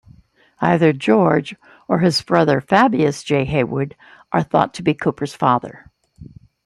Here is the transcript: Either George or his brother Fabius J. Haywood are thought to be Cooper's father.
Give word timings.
Either 0.59 0.91
George 0.93 1.55
or 1.87 1.99
his 1.99 2.23
brother 2.23 2.59
Fabius 2.59 3.21
J. 3.23 3.45
Haywood 3.45 3.95
are 4.31 4.41
thought 4.41 4.73
to 4.73 4.81
be 4.81 4.95
Cooper's 4.95 5.35
father. 5.35 5.91